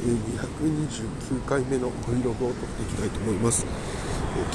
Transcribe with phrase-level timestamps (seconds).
[0.00, 3.66] 229回目の Vlog を撮っていきたいと思います。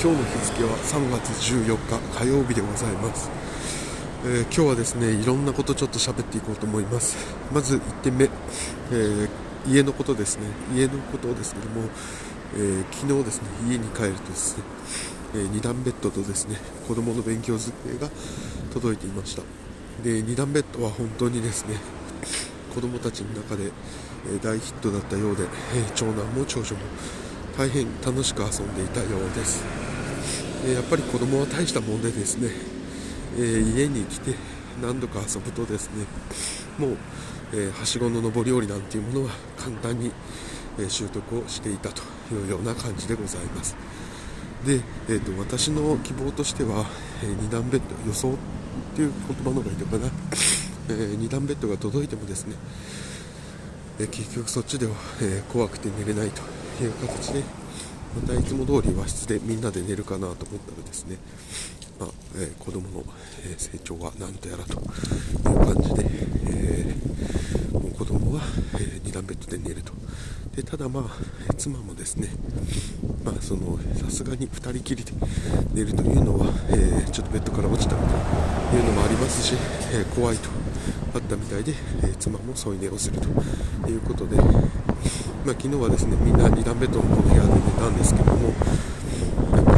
[0.01, 3.29] 今日の日付は3月14日火曜日でございます。
[4.25, 7.15] えー、今日はですねいろんなことちょっと喋っていこうと思います。
[7.53, 9.29] まず1点目、えー、
[9.67, 10.47] 家のことですね。
[10.73, 11.89] 家のことですけども、
[12.55, 14.63] えー、昨日ですね家に帰るとですね、
[15.35, 16.57] え2段ベッドとですね
[16.87, 18.09] 子供の勉強机が
[18.73, 19.43] 届いていました。
[20.03, 21.75] で2段ベッドは本当にですね
[22.73, 23.71] 子供たちの中で、
[24.43, 25.47] 大ヒットだったようで、え
[25.95, 26.81] 長男も長女も
[27.57, 29.63] 大変楽しく遊んでいたようです、
[30.65, 32.49] えやっぱり子供は大したもんでですね
[33.37, 34.33] え、家に来て
[34.81, 36.05] 何度か遊ぶとですね
[36.77, 36.97] もう、
[37.53, 40.11] え、はしごの上り下りなんていうものは簡単に、
[40.79, 42.01] え、習得をしていたと
[42.33, 43.75] いうような感じでございます。
[44.65, 46.85] で、えーと、私の希望としては、
[47.23, 48.33] え2段ベッド予想っ
[48.95, 50.11] ていう言葉の方がいいのかな、
[50.89, 52.55] え2段ベッドが届いてもですね、
[53.97, 56.41] 結局そっちでは、え怖くて寝れないと
[56.83, 57.43] いう形で
[58.21, 61.17] またいつも通り和室でみんなで寝るかなと思ったらですね
[61.99, 63.05] まあえー、子供の、
[63.45, 66.05] え、成長は何とやらという感じで、
[66.47, 68.41] えー、もう子供は、
[68.73, 69.93] え、2段ベッドで寝ると。
[70.55, 72.29] でただまあ妻もですね
[74.05, 75.11] さすがに2人きりで
[75.73, 78.01] 寝るというのは、えー、ちょっとベッドから落ちたと
[78.75, 79.55] いうのもありますし、
[79.93, 80.49] えー、怖いと。
[81.13, 84.47] あったみたいで、えー、妻も添い寝をするということで、まあ、
[85.49, 88.49] 昨日はですねみんな2段ベッドの部屋で寝たんですけども
[89.51, 89.71] なんか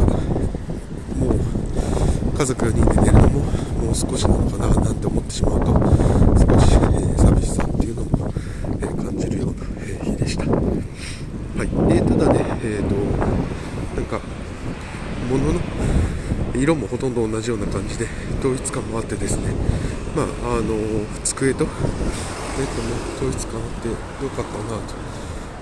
[1.18, 3.40] もう家族4人で寝るのも
[3.88, 8.32] もう少しなのかななんて思ってしまうと少し、えー、寂しさっていうのも、
[8.80, 10.44] えー、感じるような、え、日でした。
[10.50, 12.94] はい、えただね、えーと、
[13.96, 14.20] なんか
[15.28, 15.60] 物の
[16.54, 18.06] 色もほとんど同じような感じで
[18.40, 19.52] 統一感もあってですね、
[20.16, 20.76] まああの
[21.24, 21.76] 机とベッ
[22.76, 23.94] ドも統一感あってよ
[24.30, 25.08] かったなと。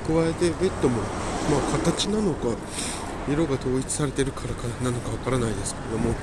[0.07, 0.99] 加えてベッドも、
[1.51, 2.57] まあ、形なのか
[3.29, 6.15] 色が統一されてるからかなのかわからないですけども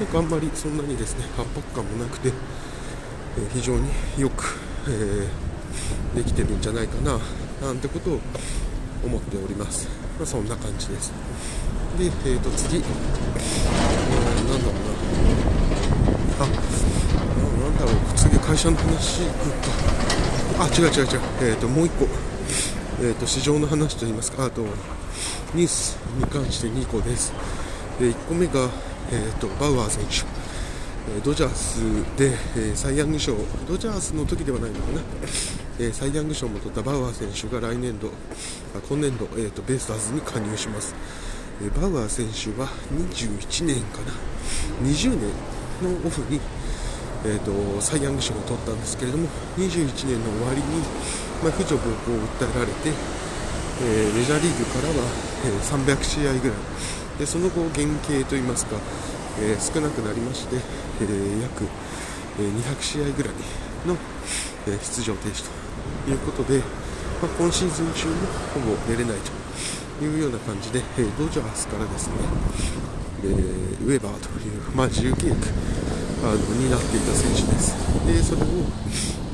[0.00, 2.32] なんかあんまりそんなにですね圧迫感もなくて、
[3.38, 3.88] えー、非常に
[4.18, 7.20] よく、えー、できてるんじゃないかな
[7.62, 8.20] なんてことを
[9.04, 9.86] 思っております、
[10.18, 11.12] まあ、そんな感じです。
[11.96, 14.74] で、えー、と次、えー、なんだろう
[16.40, 16.46] な。
[16.46, 16.93] あ
[18.54, 19.50] 会社の話行く
[20.58, 22.06] かあ違う違う違う、えー、ともう1個、
[23.02, 24.44] えー、と市場の話といいますか。
[24.44, 24.62] あと
[25.54, 27.32] ニュースに関して2個です。
[27.98, 28.70] で1個目が
[29.12, 30.24] えーと、バウアー選手、
[31.14, 31.78] えドジャース
[32.16, 33.36] で、えー、サイ・ヤング賞。
[33.68, 35.00] ドジャースの時ではないのかな、
[35.78, 40.94] えー、サイ・ヤング賞も取ったバウアー選手が来年度あ今年度、えーと、ベイスターズに加入します、
[41.62, 44.88] えバウアー選手は21年かな。
[44.88, 45.20] 20年
[45.82, 46.40] のオフに、
[47.24, 50.84] えーと、サイ・ヤング賞を取ったんですけれども21年の終わりに、
[51.42, 52.92] まあ、扶助暴行を訴えられて、
[53.82, 55.08] えメジャーリーグからは、
[55.44, 56.56] え300試合ぐらい。
[57.18, 58.76] でその後、減刑といいますか、
[59.40, 60.56] えー、少なくなりまして、
[61.00, 61.64] えー、約、
[62.38, 63.32] え200試合ぐらい
[63.86, 63.96] の、
[64.66, 65.44] え出場停止
[66.04, 66.64] ということで、ま
[67.24, 68.14] あ、今シーズン中も
[68.52, 69.18] ほぼ出れない
[69.98, 72.14] というような感じで、えドジャースからですね、
[73.24, 75.83] えウェバーという、まあ、自由契約
[76.24, 77.76] あのになっていた選手です。
[78.06, 78.44] でそれを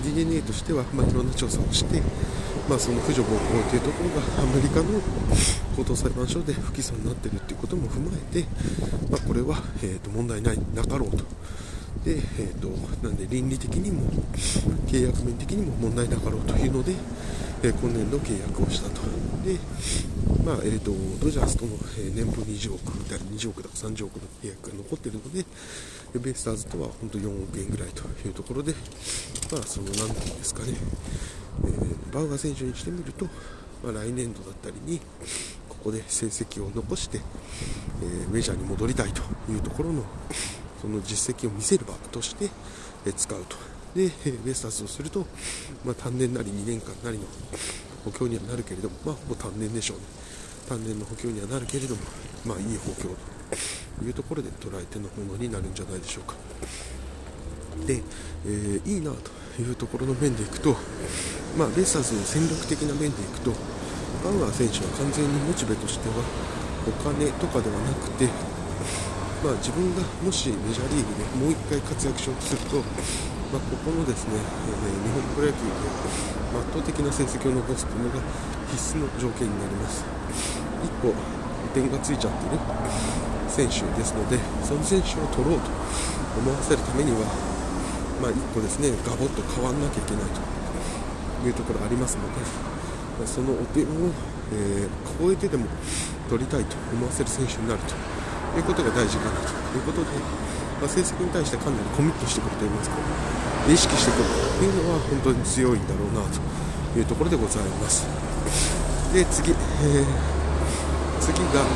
[0.02, 2.02] DNA としては、まあ、いろんな調査をして、
[2.68, 5.00] まあ、その駆除暴行というところがアメリカの
[5.76, 8.46] 高等裁判所で不起訴になっているということも踏まえて、
[9.08, 11.24] まあ、これは、えー、と問題ないなかろうと。
[12.04, 12.68] で、えーと、
[13.06, 14.08] なんで倫理的にも
[14.86, 16.94] 契約面的にも問題なかろうというので、
[17.62, 19.02] えー、今年度契約をしたと。
[19.44, 19.58] で、
[20.44, 20.92] まあえーと、
[21.22, 21.72] ドジャースとの、
[22.14, 25.44] 年俸20億であり20億だか30億の契約が残っているので、
[26.18, 28.72] ベイスターズとは本当4億円ぐらいというところで、
[29.52, 30.74] まあ、その何ていうんですかね、
[31.64, 33.26] えー、バウアー選手にしてみると、
[33.84, 34.98] まあ、来年度だったりに
[35.68, 37.20] ここで成績を残して、
[38.02, 40.04] えー、メジャーに戻りたいというところの
[40.80, 42.50] その実績を見せる場として、
[43.06, 43.56] え、使うと。
[43.94, 44.10] で、
[44.44, 45.26] ベイスターズをすると、
[45.84, 47.24] まあ、単年なり2年間なりの
[48.04, 50.04] 補強にはなるけれども、まあ、ほぼ単年でしょうね。
[50.68, 52.02] 単年の補強にはなるけれども、
[52.46, 53.10] まあ、いい補強
[53.98, 56.36] というところで捉えてのものになるんじゃないでしょうか。
[57.86, 58.02] で、
[58.46, 60.76] えー、いいなというところの面でいくと、
[61.58, 63.50] まあ、ベイスターズの戦力的な面でいくと
[64.22, 66.14] バウアー選手は完全にモチベとしては
[66.86, 68.28] お金とかではなくて、
[69.40, 75.72] まあ、自分がもしメジャーリーグでもう1回活躍しようとすると、まあ、ここのですね、えー、日本プロ野球で
[76.60, 78.20] 圧倒的な成績を残すというのが
[78.68, 80.04] 必須の条件になります。
[80.84, 81.14] 1個
[81.72, 82.58] 点がついちゃっている
[83.48, 85.70] 選手ですのでその選手を取ろうと
[86.38, 87.18] 思わせるためには
[88.20, 90.24] まあ、1個ですねガボッと変わらなきゃいけない
[91.40, 92.28] というところがありますの
[93.18, 93.86] で、そのお手を、
[94.52, 94.88] えー、
[95.18, 95.66] 超えてでも
[96.28, 97.94] 取りたいと思わせる選手になると
[98.56, 100.10] いうことが大事かなということで、
[100.80, 102.96] まあ、成績に対してかなりコミットしてくるといいますか
[103.68, 104.24] 意識してくる
[104.58, 108.06] というのは本当に強いんだろうなというところでございます。
[109.12, 110.04] で次、えー、
[111.20, 111.66] 次が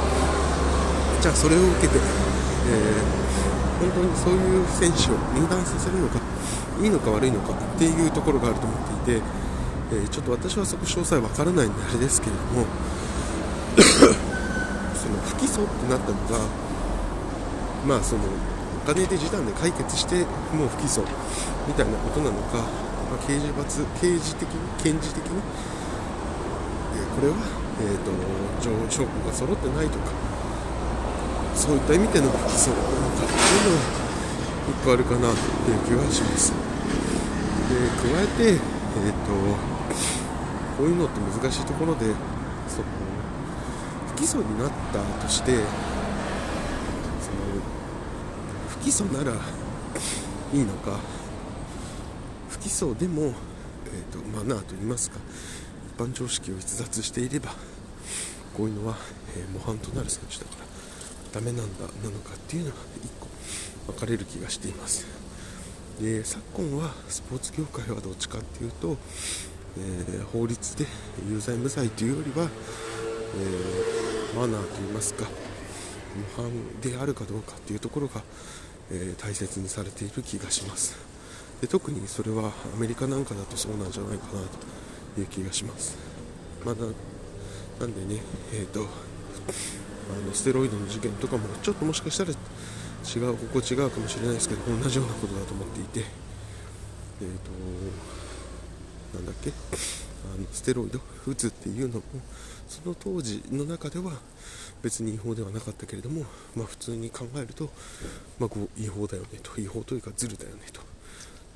[1.21, 6.21] じゃあそれを受けて、えー、本当にそういう選手を入団させるのか
[6.83, 9.23] いいのか悪いのかっていうところがあると思っていて、
[9.93, 12.67] えー、ちょっと私はそこ詳細わからないんであれですけれども
[15.75, 16.47] ってなったのが
[17.87, 20.25] まあそのお金で示談で解決して
[20.55, 21.03] もう不起訴
[21.67, 25.41] みたいなことなのか、まあ、刑事罰刑事的に検事的に、
[26.95, 27.35] えー、これは、
[27.81, 28.13] えーと、
[28.61, 30.13] と証拠が揃ってないとか
[31.55, 34.05] そういった意味での不起訴なのかっていうのは
[34.83, 36.53] 1個あるかなという気がします。
[36.53, 37.77] で
[38.13, 39.33] 加えて、えーと、
[40.77, 42.07] こういうのって難しいところで
[42.69, 42.83] そ
[44.15, 45.65] 不起訴になったとしてその
[48.69, 49.33] 不起訴なら
[50.53, 50.99] いいのか
[52.49, 53.33] 不起訴でも、えー
[54.13, 55.19] と、マナーといいますか
[55.97, 57.51] 一般常識を逸脱していれば
[58.57, 58.97] こういうのは、
[59.37, 62.79] えー、模範となる選手だからダメなんだなのかっていうのが1
[63.87, 65.07] 個分かれる気がしています。
[66.01, 68.97] で昨今はスポーツ業界はどっちかっていうと、
[69.79, 70.87] えー、法律で
[71.29, 72.49] 有罪無罪というよりは、
[73.37, 74.04] えー、
[74.35, 75.27] マナーといいますか
[76.37, 78.23] 模範であるかどうかっていうところが、
[78.91, 80.97] えー、大切にされている気がします。
[81.61, 84.33] で特にそれはアメリカなんかだとそうなんじゃないかな
[85.15, 85.97] という気がします。
[86.65, 86.85] まだ
[87.81, 88.23] なんでね
[88.53, 88.85] えっ、とあ
[90.27, 96.01] のステロイドの事件とかもちょっともしかしたら違うここ違うかもしれないですけど同じようなことだと思っていて
[97.21, 97.31] えっ、ー、
[99.13, 100.04] となんだっけ
[100.37, 102.03] のステロイド打つっていうのも
[102.69, 104.13] その当時の中では
[104.83, 107.71] 別に違法ではなかったけれども、まあ、普通に考えると、
[108.39, 110.81] まあ、こう違法だよねと違法というかずるだよねと。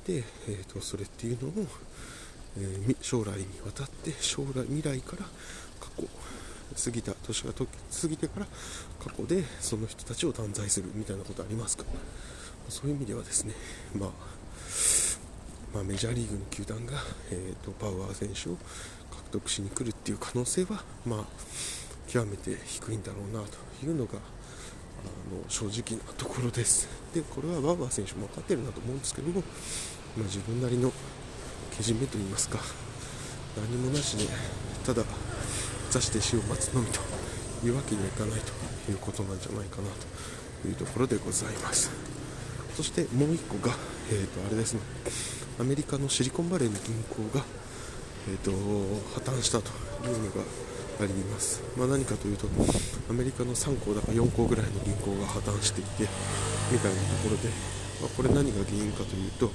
[0.07, 1.67] で、えーと、それっていうのを、
[2.57, 5.25] えー、将来にわたって将来未来から
[5.79, 6.07] 過去
[6.83, 8.47] 過ぎた年が過ぎてから
[9.03, 11.83] 過去でその人たちを断罪するみたいなことありますか？
[12.69, 13.53] そういう意味ではですね、
[13.95, 14.09] まあ、
[15.73, 16.93] まあ、メジャーリーグの球団が、
[17.31, 18.57] えーと、パワー選手を
[19.11, 21.25] 獲得しに来るっていう可能性は、まあ、
[22.07, 26.87] 極めて低いんだろうなというのがあの正直なところです。
[27.13, 29.41] でこれはバウアー選手も分かってるなと思うんですけども、
[30.17, 30.91] まあ、自分なりの
[31.77, 32.59] けじめといいますか
[33.55, 34.25] 何もなしで
[34.85, 35.03] ただ
[35.91, 36.99] 座して死を待つのみと
[37.65, 39.89] いうわけにはいかないということなんじゃないかな
[40.61, 41.91] というところでございます。
[42.75, 43.75] そしてもう1個が、
[44.11, 44.81] えー、とあれですね。
[45.59, 47.43] アメリカのシリコンバレーの銀行が、
[48.29, 48.51] えーと、
[49.19, 49.67] 破綻したと
[50.07, 50.41] いうのが
[51.01, 52.47] あります、まあ、何かというと
[53.09, 56.07] アメリカの3校だか4校ぐらいの銀行が破綻していて
[56.71, 57.49] みたいなところで、
[57.99, 59.51] まあ、これ何が原因かというと,、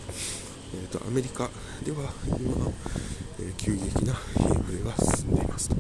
[0.75, 1.49] えーと、アメリカ
[1.83, 2.71] では今、
[3.41, 5.77] えー、急激なインフレが進んでいますと。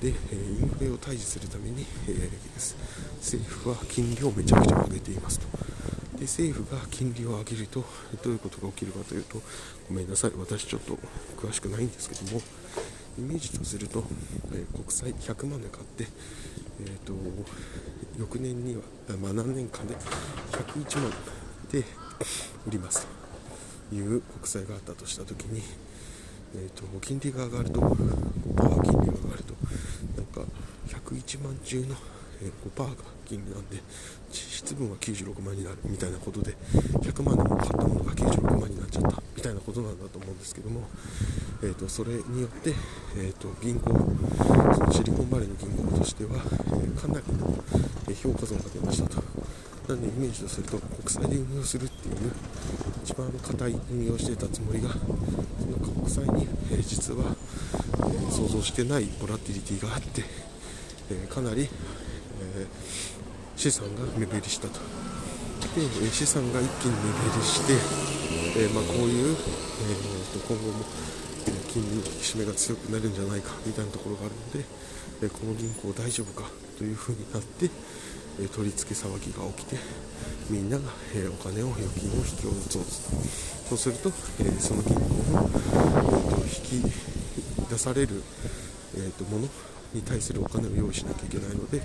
[0.00, 2.28] で、えインフレを退治するために、え
[3.20, 5.46] 政府は金利をめちゃくちゃ上げていますと。
[6.16, 7.84] で政府が金利を上げると
[8.22, 9.42] どういうことが起きるかというと
[9.88, 10.32] ごめんなさい。
[10.36, 10.98] 私ちょっと
[11.36, 12.40] 詳しくないんですけども
[13.18, 14.02] イメージとすると、
[14.52, 16.04] え国債100万で買って、
[16.80, 17.12] えーと、
[18.18, 18.82] 翌年には、
[19.22, 19.94] まあ、何年間で
[20.50, 21.12] 101万
[21.70, 21.84] で
[22.66, 23.06] 売ります。
[23.88, 25.62] という国債があったとしたときに、
[26.56, 29.54] えーと、金利が上がると5%金利が上がると
[30.16, 30.52] なんか
[30.88, 31.94] 101万中の
[32.40, 33.78] 5%が金利なんで
[34.30, 36.56] 実質分は96万になるみたいなことで
[37.00, 40.82] 100万でも買ったものが96万になっちゃったみたいなことなんだと思うんですけども、
[41.62, 42.72] えーと、それによって、
[43.16, 43.90] えーと、銀行
[44.74, 47.54] そのシリコンバレーの銀行としては、えー、かなりの
[48.14, 49.22] 評価損が出ましたと。
[49.88, 52.32] なんでイメージとすると国債で運用するっていう
[53.04, 54.96] 一番硬い運用していたつもりがそ
[55.66, 57.36] の国債に、えー、実は、
[57.98, 60.22] えー、想像してないボラティリティがあって、
[61.10, 61.68] えー、かなり、
[62.56, 62.66] え
[63.56, 64.80] 資産が目減りしたと。
[65.74, 67.72] で、資産が一気に目減りして、
[68.56, 70.84] えまあ、こういう、えー、と今後も
[71.72, 74.64] 金利の引き締めが強くなるんじゃないかみたいなところがあるので、
[75.22, 77.70] えこの銀行大丈夫かというふうになって、
[78.40, 79.76] え取り付け騒ぎが起きて
[80.50, 80.84] みんなが、
[81.14, 82.78] えお金を預金を引き落と。
[82.84, 83.10] す
[83.68, 86.92] そうすると、えその銀行の、えー、と引き
[87.70, 88.22] 出される、
[88.96, 89.48] えー、ともの
[89.94, 91.80] に対するお金を用意しなきゃいけないので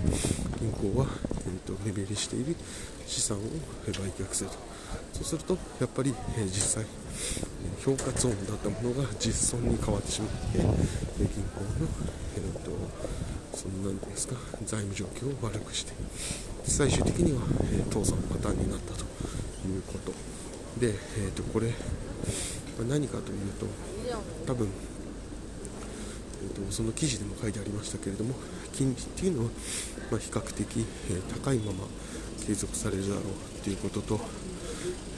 [0.60, 1.06] 銀行は、
[1.46, 2.56] えーと、目減りしている
[3.06, 4.56] 資産を売却すると。
[5.12, 6.84] そうするとやっぱり、え、実際、
[7.84, 11.88] 評価ゾーンだったものが実損に変わってしまって、え銀行の、
[12.36, 12.70] えーと、
[13.56, 15.92] その何ていうんですか財務状況を悪くして
[16.64, 19.04] 最終的には、え倒産パターンになったと
[19.68, 20.12] いうこと。
[20.80, 21.72] で、えーと、これ、
[22.88, 23.66] 何かというと
[24.46, 24.68] 多分、
[26.42, 28.34] えーと、その記事でも書いてありましたけれども
[28.72, 29.50] 金利っていうのは、
[30.10, 31.84] まあ、比較的、えー、高いまま
[32.46, 34.20] 継続されるだろうということと、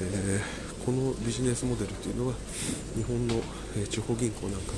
[0.00, 2.34] えー、このビジネスモデルというのは
[2.96, 3.36] 日本の、
[3.76, 4.72] え地方銀行なんか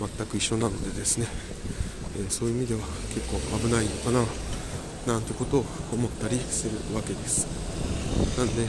[0.00, 1.26] も全く一緒なのでですね、
[2.18, 2.80] えそういう意味では
[3.14, 7.46] 結構危ないのかななんてことを思ったりするわけです。
[8.36, 8.68] なんで、えー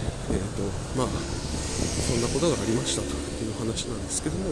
[0.55, 0.63] と
[0.97, 4.51] まあ、そんなことがありましたという話なんですけども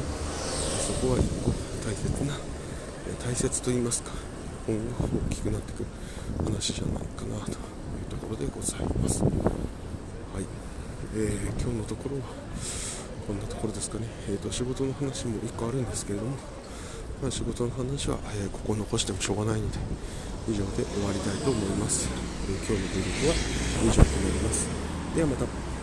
[0.86, 1.52] そこは一個
[1.86, 2.34] 大切な
[3.24, 4.10] 大切と言いますか
[4.66, 5.86] 今後大きくなってくる
[6.44, 9.22] 話じゃないかなというところでございます。
[9.22, 9.32] はい、
[11.14, 12.24] えー、今日のところは
[13.28, 16.32] こんなところですかね、えーと、仕事の話も1個あるんですけれども、
[17.22, 19.78] まあ、仕事の話は、えー、ここ残してもしょうがないので
[20.50, 22.10] 以上で終わりたいと思います、
[22.50, 23.36] えー、今日のブログは
[23.84, 24.68] 以上となります。
[25.16, 25.75] ではまた。